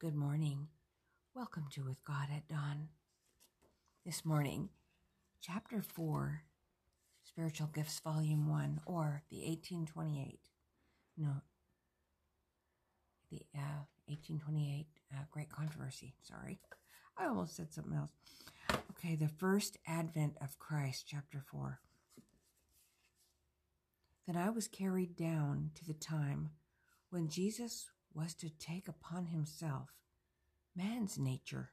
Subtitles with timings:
[0.00, 0.68] Good morning.
[1.34, 2.90] Welcome to With God at Dawn.
[4.06, 4.68] This morning,
[5.40, 6.44] Chapter 4,
[7.24, 10.38] Spiritual Gifts, Volume 1, or the 1828.
[11.16, 11.42] No,
[13.32, 16.14] the uh, 1828 uh, Great Controversy.
[16.22, 16.60] Sorry.
[17.16, 18.12] I almost said something else.
[18.92, 21.80] Okay, the first advent of Christ, Chapter 4.
[24.28, 26.50] Then I was carried down to the time
[27.10, 29.90] when Jesus was to take upon himself
[30.74, 31.70] man's nature,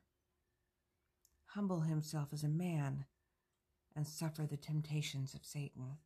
[1.48, 3.06] humble himself as a man,
[3.96, 5.98] and suffer the temptations of Satan.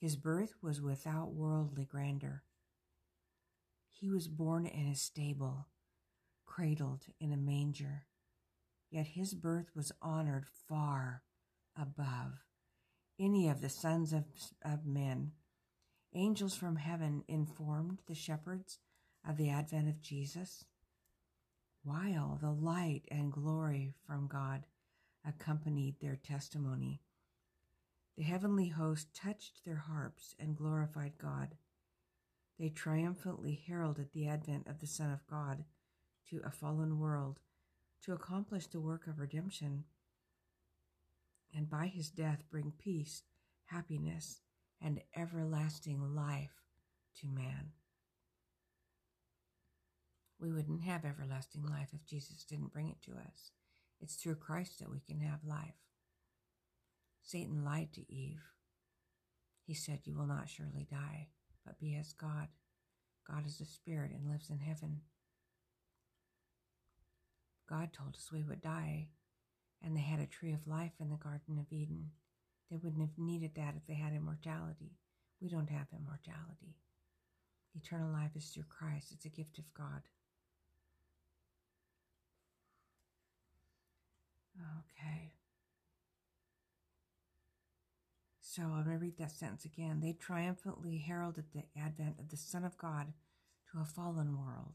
[0.00, 2.42] His birth was without worldly grandeur.
[3.92, 5.68] He was born in a stable,
[6.44, 8.06] cradled in a manger,
[8.90, 11.22] yet his birth was honored far
[11.76, 12.44] above
[13.20, 14.24] any of the sons of,
[14.64, 15.32] of men.
[16.12, 18.78] Angels from heaven informed the shepherds
[19.28, 20.64] of the advent of Jesus,
[21.82, 24.66] while the light and glory from God
[25.26, 27.00] accompanied their testimony.
[28.16, 31.56] The heavenly host touched their harps and glorified God.
[32.58, 35.64] They triumphantly heralded the advent of the Son of God
[36.30, 37.40] to a fallen world
[38.02, 39.84] to accomplish the work of redemption
[41.56, 43.22] and by his death bring peace,
[43.66, 44.40] happiness,
[44.80, 46.62] and everlasting life
[47.20, 47.72] to man.
[50.40, 53.52] We wouldn't have everlasting life if Jesus didn't bring it to us.
[54.00, 55.74] It's through Christ that we can have life.
[57.22, 58.42] Satan lied to Eve.
[59.66, 61.28] He said, You will not surely die,
[61.64, 62.48] but be as God.
[63.26, 65.00] God is a spirit and lives in heaven.
[67.68, 69.08] God told us we would die,
[69.82, 72.10] and they had a tree of life in the Garden of Eden.
[72.70, 74.98] They wouldn't have needed that if they had immortality.
[75.40, 76.76] We don't have immortality.
[77.74, 80.02] Eternal life is through Christ, it's a gift of God.
[84.58, 85.32] Okay.
[88.40, 90.00] So I'm going to read that sentence again.
[90.00, 93.12] They triumphantly heralded the advent of the Son of God
[93.70, 94.74] to a fallen world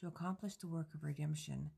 [0.00, 1.70] to accomplish the work of redemption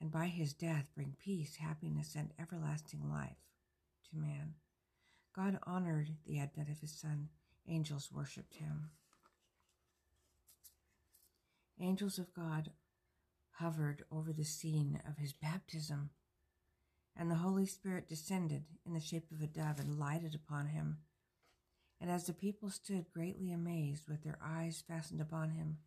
[0.00, 3.36] and by his death bring peace, happiness, and everlasting life
[4.10, 4.54] to man.
[5.34, 7.28] God honored the advent of his Son.
[7.68, 8.90] Angels worshiped him.
[11.80, 12.70] Angels of God
[13.52, 16.10] hovered over the scene of his baptism
[17.18, 20.98] and the Holy Spirit descended in the shape of a dove and lighted upon him.
[22.00, 25.78] And as the people stood greatly amazed with their eyes fastened upon him,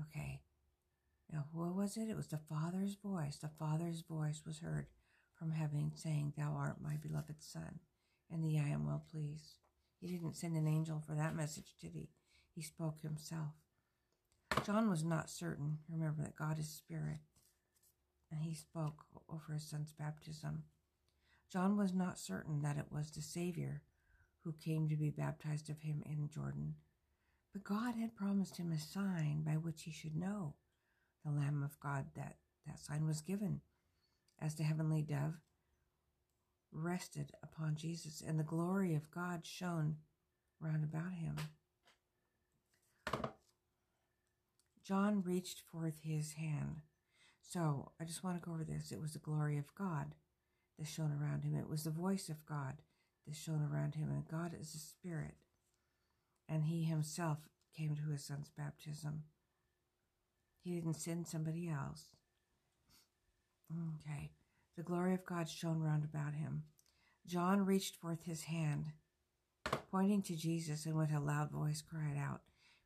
[0.00, 0.42] okay,
[1.32, 2.08] now what was it?
[2.08, 3.38] It was the Father's voice.
[3.38, 4.86] The Father's voice was heard
[5.34, 7.80] from heaven saying, Thou art my beloved Son,
[8.30, 9.58] and thee I am well pleased.
[10.00, 12.10] He didn't send an angel for that message, did he?
[12.54, 13.54] He spoke himself.
[14.64, 17.18] John was not certain, remember, that God is spirit
[18.30, 20.64] and he spoke over his son's baptism.
[21.50, 23.82] John was not certain that it was the Savior
[24.44, 26.74] who came to be baptized of him in Jordan,
[27.52, 30.54] but God had promised him a sign by which he should know
[31.24, 32.06] the Lamb of God.
[32.16, 32.36] That
[32.66, 33.60] that sign was given
[34.40, 35.34] as the heavenly dove
[36.74, 39.96] rested upon Jesus, and the glory of God shone
[40.60, 41.36] round about him.
[44.82, 46.82] John reached forth his hand
[47.48, 48.90] so I just want to go over this.
[48.90, 50.14] It was the glory of God
[50.78, 51.54] that shone around him.
[51.54, 52.82] It was the voice of God
[53.26, 54.10] that shone around him.
[54.10, 55.34] And God is a spirit.
[56.48, 57.38] And he himself
[57.76, 59.24] came to his son's baptism.
[60.62, 62.06] He didn't send somebody else.
[63.72, 64.30] Okay.
[64.76, 66.64] The glory of God shone round about him.
[67.26, 68.86] John reached forth his hand,
[69.90, 72.42] pointing to Jesus, and with a loud voice cried out,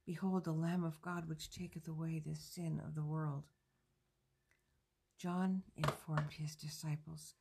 [0.07, 3.45] Behold, the Lamb of God, which taketh away the sin of the world.
[5.19, 7.35] John informed his disciples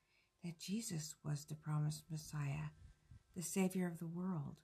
[0.44, 2.72] that Jesus was the promised Messiah,
[3.36, 4.56] the Savior of the world.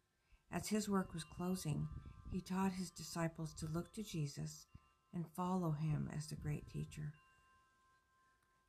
[0.52, 1.88] As his work was closing,
[2.32, 4.66] he taught his disciples to look to Jesus
[5.14, 7.14] and follow him as the great teacher.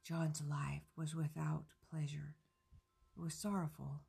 [0.07, 2.37] John's life was without pleasure.
[3.17, 4.03] It was sorrowful,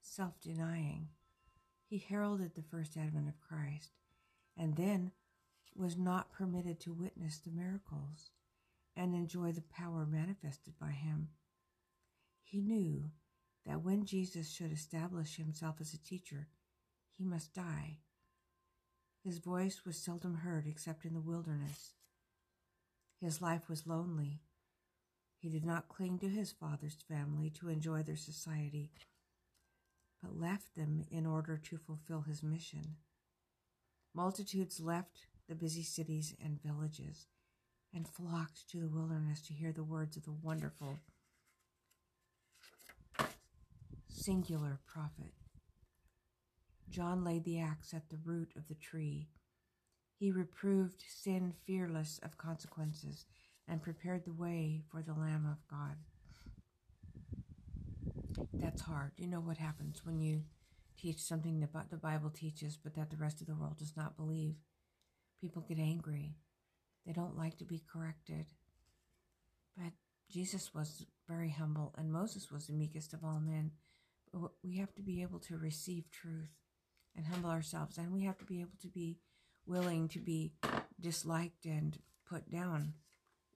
[0.00, 1.10] self denying.
[1.86, 3.92] He heralded the first advent of Christ
[4.56, 5.12] and then
[5.76, 8.30] was not permitted to witness the miracles
[8.96, 11.28] and enjoy the power manifested by him.
[12.42, 13.10] He knew
[13.66, 16.48] that when Jesus should establish himself as a teacher,
[17.16, 17.98] he must die.
[19.24, 21.94] His voice was seldom heard except in the wilderness.
[23.20, 24.40] His life was lonely.
[25.38, 28.90] He did not cling to his father's family to enjoy their society,
[30.22, 32.96] but left them in order to fulfill his mission.
[34.14, 37.26] Multitudes left the busy cities and villages
[37.94, 40.98] and flocked to the wilderness to hear the words of the wonderful
[44.08, 45.32] singular prophet.
[46.88, 49.28] John laid the axe at the root of the tree.
[50.18, 53.24] He reproved sin fearless of consequences
[53.66, 55.96] and prepared the way for the Lamb of God.
[58.52, 59.12] That's hard.
[59.16, 60.42] You know what happens when you
[61.00, 64.16] teach something that the Bible teaches, but that the rest of the world does not
[64.16, 64.56] believe?
[65.40, 66.34] People get angry.
[67.10, 68.46] They don't like to be corrected.
[69.76, 69.94] But
[70.30, 73.72] Jesus was very humble, and Moses was the meekest of all men.
[74.32, 76.52] But we have to be able to receive truth
[77.16, 79.18] and humble ourselves, and we have to be able to be
[79.66, 80.52] willing to be
[81.00, 81.98] disliked and
[82.28, 82.94] put down.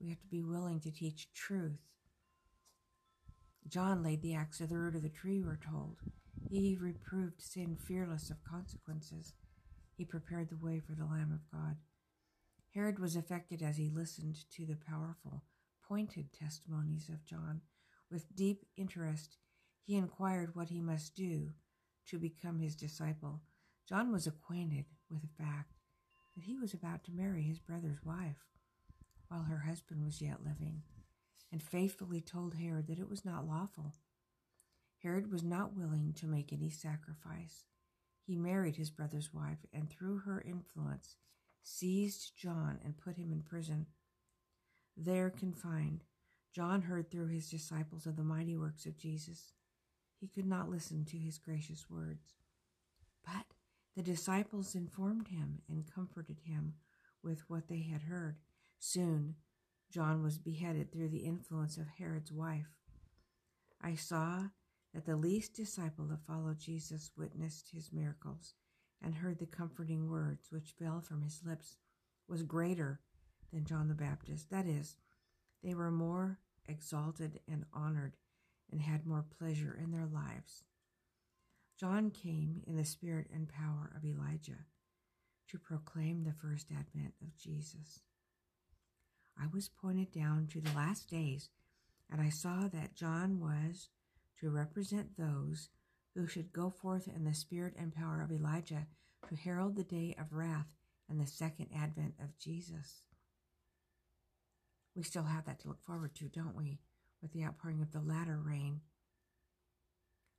[0.00, 1.78] We have to be willing to teach truth.
[3.68, 5.98] John laid the axe at the root of the tree, we're told.
[6.50, 9.32] He reproved sin fearless of consequences.
[9.96, 11.76] He prepared the way for the Lamb of God.
[12.74, 15.44] Herod was affected as he listened to the powerful,
[15.86, 17.60] pointed testimonies of John.
[18.10, 19.38] With deep interest,
[19.84, 21.52] he inquired what he must do
[22.08, 23.42] to become his disciple.
[23.88, 25.74] John was acquainted with the fact
[26.34, 28.44] that he was about to marry his brother's wife
[29.28, 30.82] while her husband was yet living,
[31.52, 33.94] and faithfully told Herod that it was not lawful.
[34.98, 37.66] Herod was not willing to make any sacrifice.
[38.26, 41.16] He married his brother's wife, and through her influence,
[41.64, 43.86] seized John and put him in prison.
[44.96, 46.04] There confined,
[46.54, 49.54] John heard through his disciples of the mighty works of Jesus.
[50.20, 52.34] He could not listen to his gracious words.
[53.24, 53.46] But
[53.96, 56.74] the disciples informed him and comforted him
[57.22, 58.36] with what they had heard.
[58.78, 59.36] Soon,
[59.90, 62.70] John was beheaded through the influence of Herod's wife.
[63.80, 64.44] I saw
[64.92, 68.54] that the least disciple that followed Jesus witnessed his miracles
[69.04, 71.76] and heard the comforting words which fell from his lips
[72.28, 73.00] was greater
[73.52, 74.50] than John the Baptist.
[74.50, 74.96] That is,
[75.62, 78.16] they were more exalted and honored
[78.72, 80.64] and had more pleasure in their lives.
[81.78, 84.64] John came in the spirit and power of Elijah
[85.48, 88.00] to proclaim the first advent of Jesus.
[89.38, 91.50] I was pointed down to the last days,
[92.10, 93.88] and I saw that John was
[94.40, 95.68] to represent those
[96.14, 98.86] who should go forth in the spirit and power of Elijah
[99.28, 100.68] to herald the day of wrath
[101.08, 103.06] and the second advent of Jesus.
[104.94, 106.78] We still have that to look forward to, don't we,
[107.20, 108.80] with the outpouring of the latter rain.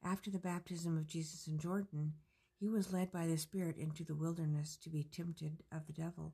[0.03, 2.13] After the baptism of Jesus in Jordan,
[2.57, 6.33] he was led by the Spirit into the wilderness to be tempted of the devil.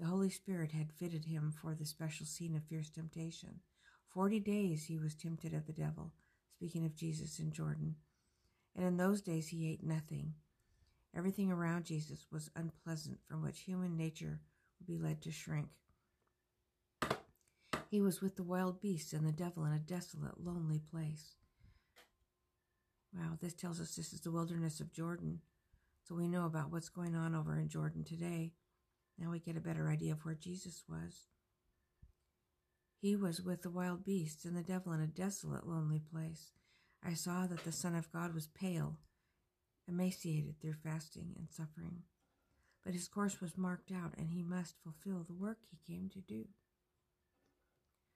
[0.00, 3.60] The Holy Spirit had fitted him for the special scene of fierce temptation.
[4.08, 6.12] Forty days he was tempted of the devil,
[6.62, 7.96] speaking of Jesus in Jordan.
[8.76, 10.34] And in those days he ate nothing.
[11.12, 14.38] Everything around Jesus was unpleasant, from which human nature
[14.78, 15.66] would be led to shrink.
[17.90, 21.34] He was with the wild beasts and the devil in a desolate, lonely place.
[23.12, 25.40] Wow, this tells us this is the wilderness of Jordan.
[26.04, 28.52] So we know about what's going on over in Jordan today.
[29.18, 31.31] Now we get a better idea of where Jesus was.
[33.02, 36.52] He was with the wild beasts and the devil in a desolate, lonely place.
[37.04, 38.96] I saw that the Son of God was pale,
[39.88, 42.04] emaciated through fasting and suffering.
[42.84, 46.20] But his course was marked out, and he must fulfill the work he came to
[46.20, 46.44] do.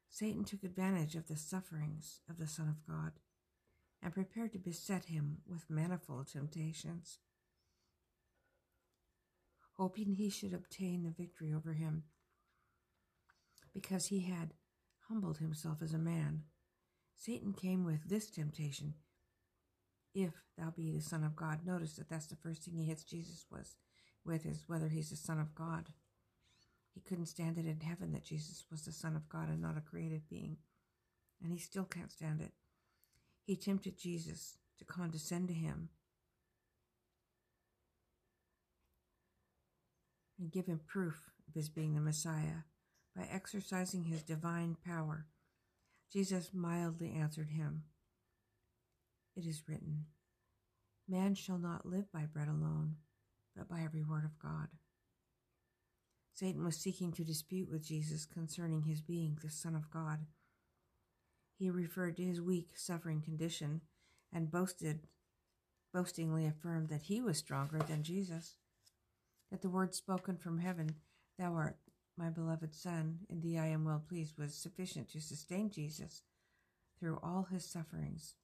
[0.09, 3.15] Satan took advantage of the sufferings of the Son of God
[4.01, 7.19] and prepared to beset him with manifold temptations,
[9.79, 12.05] hoping he should obtain the victory over him
[13.75, 14.55] because he had
[15.09, 16.43] humbled himself as a man.
[17.15, 18.95] Satan came with this temptation
[20.15, 21.61] if thou be the Son of God.
[21.65, 23.77] Notice that that's the first thing he hits Jesus was
[24.25, 25.91] with is whether he's the Son of God.
[26.95, 29.77] He couldn't stand it in heaven that Jesus was the Son of God and not
[29.77, 30.57] a created being.
[31.43, 32.53] And he still can't stand it.
[33.45, 35.91] He tempted Jesus to condescend to him
[40.39, 42.65] and give him proof of his being the Messiah
[43.17, 45.27] by exercising his divine power.
[46.13, 47.85] Jesus mildly answered him,
[49.35, 50.07] It is written,
[51.09, 52.97] Man shall not live by bread alone,
[53.57, 54.69] but by every word of God.
[56.35, 60.27] Satan was seeking to dispute with Jesus concerning his being the Son of God.
[61.59, 63.81] He referred to his weak, suffering condition
[64.31, 65.07] and boasted,
[65.95, 68.57] boastingly affirmed that he was stronger than Jesus,
[69.51, 70.97] that the word spoken from heaven,
[71.39, 71.77] Thou art
[72.17, 76.23] my beloved Son, in thee I am well pleased, was sufficient to sustain Jesus
[76.99, 78.35] through all his sufferings.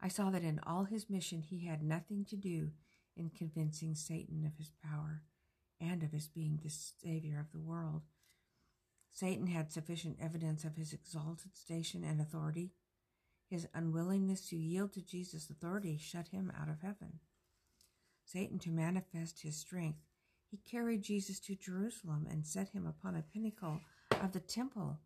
[0.00, 2.72] I saw that in all his mission he had nothing to do
[3.16, 5.22] in convincing Satan of his power
[5.80, 8.02] and of his being the Savior of the world.
[9.12, 12.72] Satan had sufficient evidence of his exalted station and authority.
[13.48, 17.20] His unwillingness to yield to Jesus' authority shut him out of heaven.
[18.24, 20.00] Satan, to manifest his strength,
[20.56, 23.80] he carried Jesus to Jerusalem and set him upon a pinnacle
[24.22, 25.00] of the temple.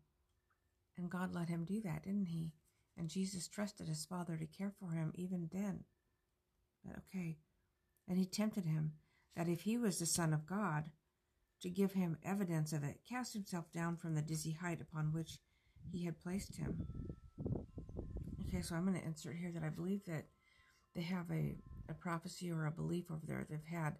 [0.97, 2.53] And God let him do that, didn't he?
[2.97, 5.83] And Jesus trusted his Father to care for him even then.
[6.85, 7.37] But okay.
[8.07, 8.93] And he tempted him
[9.35, 10.85] that if he was the Son of God,
[11.61, 15.39] to give him evidence of it, cast himself down from the dizzy height upon which
[15.91, 16.87] he had placed him.
[18.47, 20.25] Okay, so I'm going to insert here that I believe that
[20.95, 21.55] they have a,
[21.89, 23.97] a prophecy or a belief over there they've had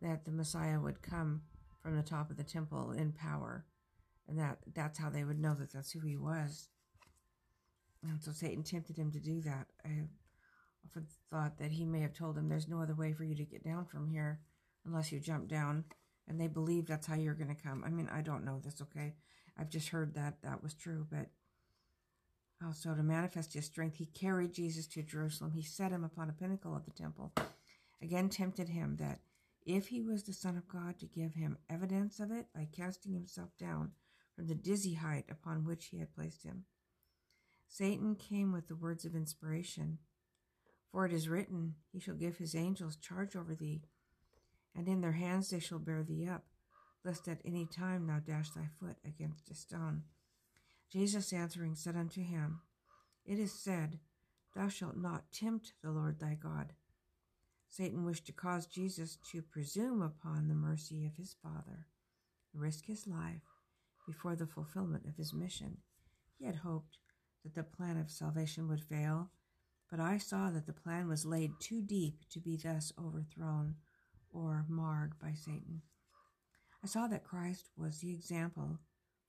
[0.00, 1.42] that the Messiah would come
[1.80, 3.64] from the top of the temple in power,
[4.26, 6.68] and that that's how they would know that that's who he was.
[8.02, 9.66] And so Satan tempted him to do that.
[9.84, 10.04] I
[10.86, 13.44] often thought that he may have told him, "There's no other way for you to
[13.44, 14.40] get down from here
[14.84, 15.84] unless you jump down,"
[16.26, 17.82] and they believe that's how you're going to come.
[17.84, 19.16] I mean, I don't know this, okay?
[19.56, 21.30] I've just heard that that was true, but
[22.64, 25.52] also to manifest his strength, he carried Jesus to Jerusalem.
[25.52, 27.32] He set him upon a pinnacle of the temple.
[28.00, 29.20] Again, tempted him that
[29.64, 33.12] if he was the Son of God, to give him evidence of it by casting
[33.12, 33.92] himself down
[34.34, 36.64] from the dizzy height upon which he had placed him.
[37.68, 39.98] Satan came with the words of inspiration
[40.90, 43.82] For it is written, He shall give his angels charge over thee,
[44.74, 46.46] and in their hands they shall bear thee up,
[47.04, 50.04] lest at any time thou dash thy foot against a stone.
[50.90, 52.60] Jesus answering said unto him,
[53.26, 53.98] It is said,
[54.54, 56.72] Thou shalt not tempt the Lord thy God.
[57.68, 61.86] Satan wished to cause Jesus to presume upon the mercy of his Father,
[62.54, 63.42] risk his life
[64.06, 65.78] before the fulfillment of his mission.
[66.38, 66.98] He had hoped
[67.44, 69.30] that the plan of salvation would fail,
[69.90, 73.76] but I saw that the plan was laid too deep to be thus overthrown
[74.30, 75.82] or marred by Satan.
[76.82, 78.78] I saw that Christ was the example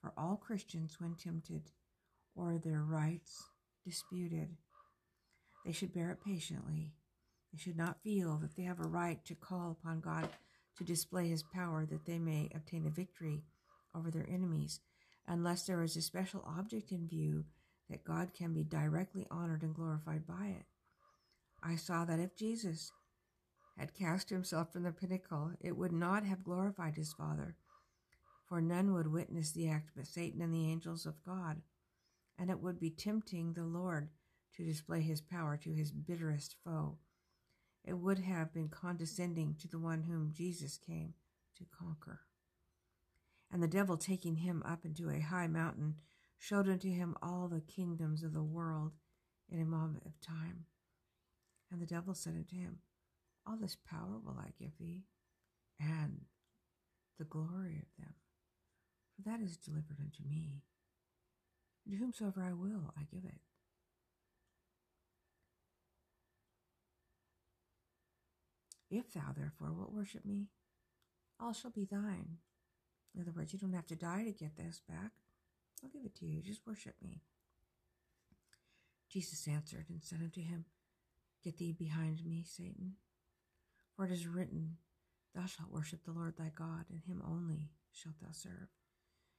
[0.02, 1.72] for all Christians when tempted
[2.36, 3.44] or their rights
[3.86, 4.56] disputed.
[5.66, 6.94] They should bear it patiently
[7.52, 10.30] they should not feel that they have a right to call upon God
[10.78, 13.44] to display his power that they may obtain a victory
[13.96, 14.80] over their enemies,
[15.28, 17.46] unless there is a special object in view
[17.90, 20.66] that God can be directly honored and glorified by it.
[21.64, 22.92] I saw that if Jesus
[23.78, 27.56] had cast himself from the pinnacle, it would not have glorified his Father,
[28.48, 31.62] for none would witness the act but Satan and the angels of God,
[32.38, 34.10] and it would be tempting the Lord
[34.56, 36.98] to display his power to his bitterest foe
[37.84, 41.14] it would have been condescending to the one whom Jesus came
[41.58, 42.22] to conquer.
[43.52, 45.96] And the devil, taking him up into a high mountain,
[46.38, 48.94] showed unto him all the kingdoms of the world
[49.50, 50.66] in a moment of time.
[51.72, 52.80] And the devil said unto him,
[53.48, 55.06] All this power will I give thee,
[55.80, 56.22] and
[57.18, 58.14] the glory of them,
[59.16, 60.64] for that is delivered unto me.
[61.86, 63.40] And to whomsoever I will, I give it.
[68.90, 70.48] If thou therefore wilt worship me,
[71.40, 72.38] all shall be thine.
[73.16, 75.12] In other words, you don't have to die to get this back.
[75.84, 76.42] I'll give it to you.
[76.42, 77.22] Just worship me.
[79.10, 80.66] Jesus answered and said unto him,
[81.44, 82.96] Get thee behind me, Satan.
[83.96, 84.78] For it is written,
[85.34, 88.70] Thou shalt worship the Lord thy God, and him only shalt thou serve.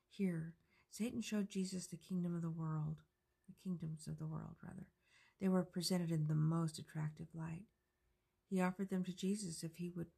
[0.08, 0.54] Here,
[0.90, 3.02] Satan showed Jesus the kingdom of the world,
[3.46, 4.86] the kingdoms of the world, rather.
[5.40, 7.62] They were presented in the most attractive light.
[8.50, 10.08] He offered them to Jesus if he would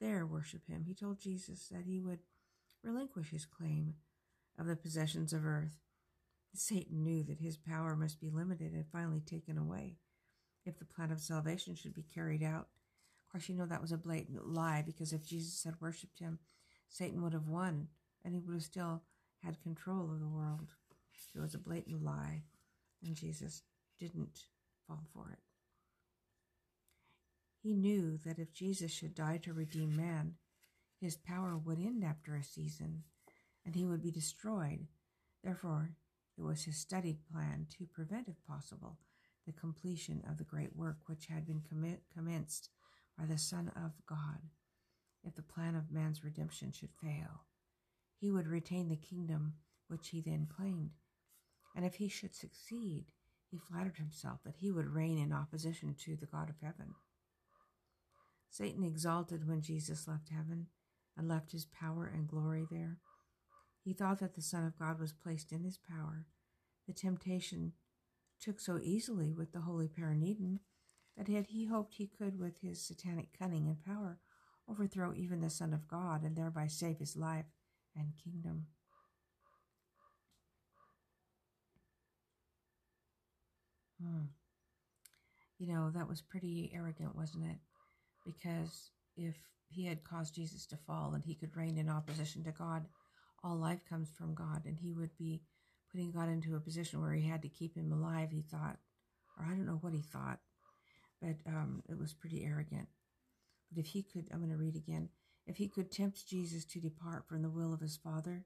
[0.00, 0.84] there worship him.
[0.86, 2.18] He told Jesus that he would
[2.82, 3.94] relinquish his claim
[4.58, 5.78] of the possessions of earth.
[6.54, 9.96] Satan knew that his power must be limited and finally taken away
[10.66, 12.68] if the plan of salvation should be carried out.
[13.24, 16.38] Of course, you know that was a blatant lie because if Jesus had worshipped him,
[16.88, 17.88] Satan would have won
[18.24, 19.02] and he would have still
[19.42, 20.68] had control of the world.
[21.34, 22.42] It was a blatant lie,
[23.02, 23.62] and Jesus
[23.98, 24.40] didn't
[24.86, 25.51] fall for it.
[27.62, 30.34] He knew that if Jesus should die to redeem man,
[31.00, 33.04] his power would end after a season
[33.64, 34.88] and he would be destroyed.
[35.44, 35.90] Therefore,
[36.36, 38.98] it was his studied plan to prevent, if possible,
[39.46, 41.62] the completion of the great work which had been
[42.12, 42.70] commenced
[43.16, 44.40] by the Son of God.
[45.24, 47.44] If the plan of man's redemption should fail,
[48.18, 49.54] he would retain the kingdom
[49.86, 50.90] which he then claimed.
[51.76, 53.04] And if he should succeed,
[53.50, 56.94] he flattered himself that he would reign in opposition to the God of heaven.
[58.52, 60.66] Satan exalted when Jesus left heaven
[61.16, 62.98] and left his power and glory there.
[63.82, 66.26] He thought that the Son of God was placed in his power.
[66.86, 67.72] The temptation
[68.38, 70.60] took so easily with the holy pair in Eden
[71.16, 74.18] that had he hoped he could, with his satanic cunning and power,
[74.68, 77.46] overthrow even the Son of God and thereby save his life
[77.96, 78.66] and kingdom.
[83.98, 84.24] Hmm.
[85.58, 87.56] You know, that was pretty arrogant, wasn't it?
[88.24, 89.36] Because if
[89.68, 92.86] he had caused Jesus to fall and he could reign in opposition to God,
[93.42, 95.42] all life comes from God, and he would be
[95.90, 98.78] putting God into a position where he had to keep him alive, he thought.
[99.36, 100.38] Or I don't know what he thought,
[101.20, 102.88] but um, it was pretty arrogant.
[103.70, 105.08] But if he could, I'm going to read again.
[105.46, 108.44] If he could tempt Jesus to depart from the will of his Father,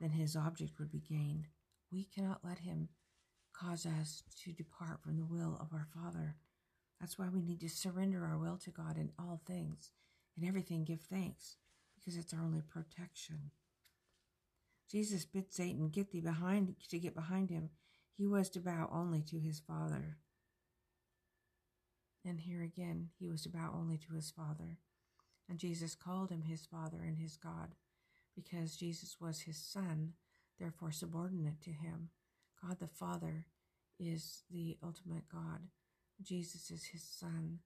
[0.00, 1.46] then his object would be gained.
[1.92, 2.88] We cannot let him
[3.52, 6.36] cause us to depart from the will of our Father.
[7.00, 9.90] That's why we need to surrender our will to God in all things.
[10.40, 11.56] In everything, give thanks,
[11.94, 13.50] because it's our only protection.
[14.90, 17.70] Jesus bid Satan get thee behind to get behind him.
[18.16, 20.18] He was to bow only to his Father.
[22.24, 24.78] And here again, he was to bow only to his Father.
[25.48, 27.74] And Jesus called him his Father and his God,
[28.34, 30.12] because Jesus was his Son,
[30.58, 32.08] therefore subordinate to him.
[32.62, 33.46] God the Father
[33.98, 35.60] is the ultimate God.
[36.22, 37.58] Jesus is his Son.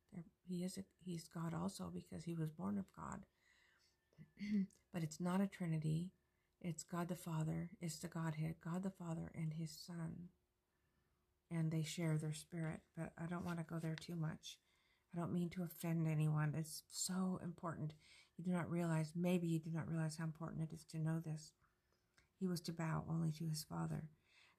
[0.48, 3.26] He is a, he's God also because he was born of God.
[4.92, 6.10] but it's not a Trinity.
[6.60, 7.70] It's God the Father.
[7.80, 10.28] It's the Godhead, God the Father and his Son
[11.50, 12.80] and they share their spirit.
[12.96, 14.58] But I don't want to go there too much.
[15.14, 16.54] I don't mean to offend anyone.
[16.56, 17.94] It's so important.
[18.36, 21.20] You do not realize, maybe you do not realize how important it is to know
[21.24, 21.52] this.
[22.38, 24.04] He was to bow only to his Father.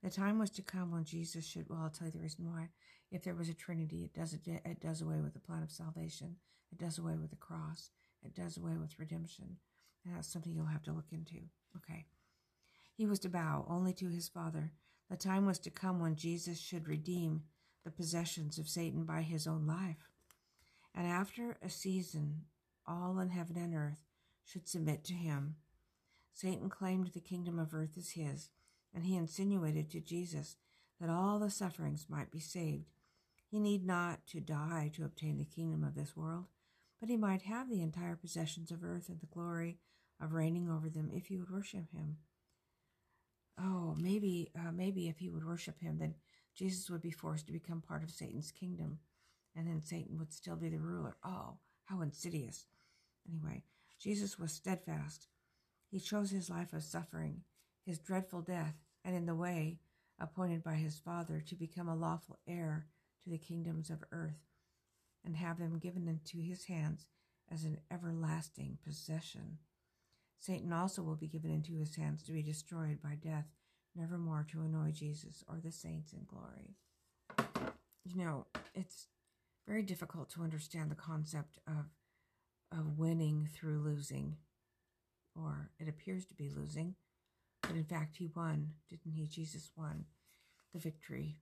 [0.03, 2.69] The time was to come when Jesus should, well, I'll tell you the reason why.
[3.11, 6.35] If there was a Trinity, it does, it does away with the plan of salvation.
[6.71, 7.89] It does away with the cross.
[8.23, 9.57] It does away with redemption.
[10.05, 11.37] And that's something you'll have to look into.
[11.77, 12.05] Okay.
[12.95, 14.71] He was to bow only to his Father.
[15.09, 17.43] The time was to come when Jesus should redeem
[17.83, 20.11] the possessions of Satan by his own life.
[20.93, 22.41] And after a season,
[22.85, 24.03] all in heaven and earth
[24.43, 25.55] should submit to him.
[26.33, 28.49] Satan claimed the kingdom of earth as his,
[28.93, 30.57] and he insinuated to Jesus
[30.99, 32.98] that all the sufferings might be saved.
[33.49, 36.45] He need not to die to obtain the kingdom of this world,
[36.99, 39.79] but he might have the entire possessions of earth and the glory
[40.21, 42.17] of reigning over them if he would worship him
[43.61, 46.15] oh, maybe, uh, maybe if he would worship him, then
[46.55, 48.99] Jesus would be forced to become part of Satan's kingdom,
[49.55, 51.17] and then Satan would still be the ruler.
[51.23, 52.67] Oh, how insidious.
[53.27, 53.63] Anyway,
[53.99, 55.27] Jesus was steadfast.
[55.89, 57.41] He chose his life of suffering,
[57.85, 59.79] his dreadful death, and in the way
[60.19, 62.87] appointed by his Father to become a lawful heir
[63.23, 64.47] to the kingdoms of earth,
[65.25, 67.05] and have them given into his hands
[67.51, 69.57] as an everlasting possession.
[70.39, 73.47] Satan also will be given into his hands to be destroyed by death,
[73.95, 76.77] nevermore to annoy Jesus or the saints in glory.
[78.05, 79.07] You know, it's
[79.67, 81.85] very difficult to understand the concept of
[82.71, 84.35] of winning through losing,
[85.35, 86.95] or it appears to be losing,
[87.61, 89.25] but in fact he won, didn't he?
[89.25, 90.05] Jesus won
[90.73, 91.37] the victory.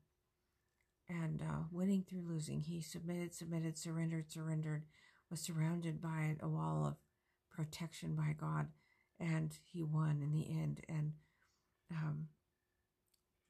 [1.10, 4.84] And uh, winning through losing, he submitted, submitted, surrendered, surrendered,
[5.32, 6.96] was surrounded by a wall of
[7.50, 8.68] protection by God
[9.20, 10.82] and he won in the end.
[10.88, 11.14] And
[11.92, 12.28] um,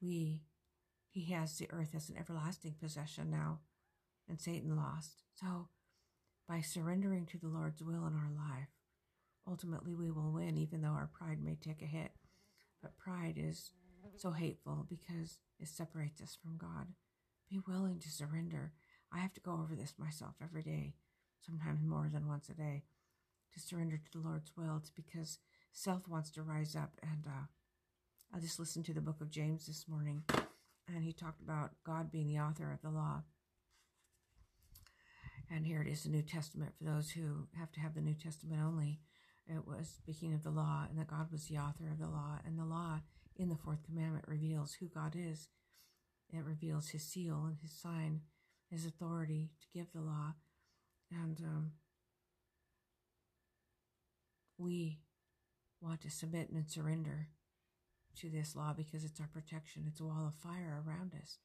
[0.01, 0.43] we,
[1.09, 3.59] he has the earth as an everlasting possession now,
[4.29, 5.23] and Satan lost.
[5.35, 5.67] So,
[6.47, 8.69] by surrendering to the Lord's will in our life,
[9.47, 12.11] ultimately we will win, even though our pride may take a hit.
[12.81, 13.71] But pride is
[14.15, 16.87] so hateful because it separates us from God.
[17.49, 18.73] Be willing to surrender.
[19.11, 20.95] I have to go over this myself every day,
[21.45, 22.83] sometimes more than once a day,
[23.53, 24.75] to surrender to the Lord's will.
[24.77, 25.39] It's because
[25.71, 26.91] self wants to rise up.
[27.01, 27.45] And uh,
[28.35, 30.23] I just listened to the book of James this morning,
[30.87, 33.23] and he talked about God being the author of the law.
[35.49, 38.15] And here it is, the New Testament for those who have to have the New
[38.15, 38.99] Testament only.
[39.47, 42.39] It was speaking of the law, and that God was the author of the law.
[42.45, 42.99] And the law
[43.37, 45.47] in the fourth commandment reveals who God is.
[46.33, 48.21] It reveals his seal and his sign,
[48.69, 50.33] his authority to give the law.
[51.11, 51.71] And um,
[54.57, 54.99] we
[55.81, 57.29] want to submit and surrender
[58.19, 59.85] to this law because it's our protection.
[59.87, 61.37] It's a wall of fire around us.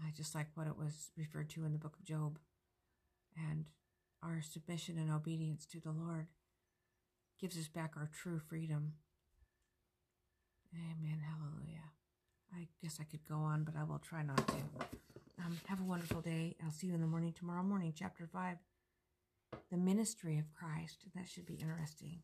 [0.00, 2.38] I just like what it was referred to in the book of Job.
[3.36, 3.66] And
[4.22, 6.26] our submission and obedience to the Lord
[7.40, 8.94] gives us back our true freedom.
[10.74, 11.20] Amen.
[11.20, 11.43] Hallelujah.
[12.64, 14.54] I guess I could go on, but I will try not to.
[15.44, 16.56] Um, have a wonderful day.
[16.64, 18.56] I'll see you in the morning tomorrow morning, chapter 5.
[19.70, 21.04] The ministry of Christ.
[21.14, 22.20] That should be interesting.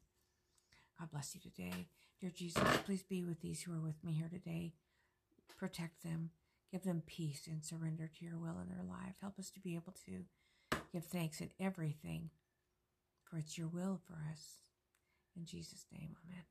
[0.99, 1.89] God bless you today.
[2.21, 4.73] Dear Jesus, please be with these who are with me here today.
[5.59, 6.31] Protect them.
[6.73, 9.17] Give them peace and surrender to your will in their life.
[9.21, 10.25] Help us to be able to
[10.93, 12.31] give thanks in everything,
[13.25, 14.63] for it's your will for us.
[15.37, 16.45] In Jesus' name, amen.